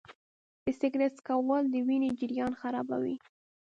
[0.63, 3.15] د سګرټ څکول د وینې جریان خرابوي.